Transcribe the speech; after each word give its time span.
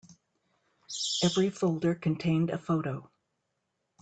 Every 1.21 1.51
folder 1.51 1.93
contained 1.93 2.49
a 2.49 2.57
photo. 2.57 3.11